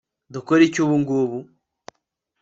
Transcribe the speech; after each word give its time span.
dukoriki 0.33 0.79
ubungubu! 0.85 1.37